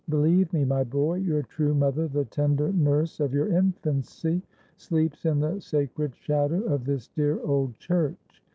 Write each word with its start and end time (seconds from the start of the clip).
Believe 0.09 0.51
me, 0.51 0.65
my 0.65 0.83
boy, 0.83 1.17
your 1.17 1.43
true 1.43 1.75
mother, 1.75 2.07
the 2.07 2.25
tender 2.25 2.73
nurse 2.73 3.19
of 3.19 3.35
your 3.35 3.49
infancy, 3.55 4.41
sleeps 4.75 5.25
in 5.27 5.39
the 5.39 5.59
sacred 5.59 6.15
shadow 6.15 6.61
of 6.63 6.85
this 6.85 7.07
dear 7.09 7.39
old 7.41 7.77
church. 7.77 8.41